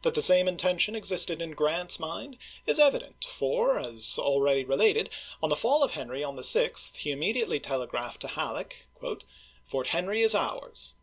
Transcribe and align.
That 0.00 0.14
the 0.14 0.22
same 0.22 0.48
intention 0.48 0.96
existed 0.96 1.42
in 1.42 1.50
Grant's 1.50 1.98
mind 2.00 2.38
is 2.64 2.80
evident, 2.80 3.26
for, 3.26 3.78
as 3.78 4.18
already 4.18 4.64
re 4.64 4.74
lated, 4.76 5.10
on 5.42 5.50
the 5.50 5.54
fall 5.54 5.82
of 5.82 5.90
Henry 5.90 6.24
on 6.24 6.36
the 6.36 6.40
6th 6.42 6.96
he 6.96 7.12
immediately 7.12 7.60
telegraphed 7.60 8.22
to 8.22 8.28
Halleck, 8.28 8.86
"Fort 9.66 9.88
Henry 9.88 10.22
is 10.22 10.34
ours. 10.34 10.94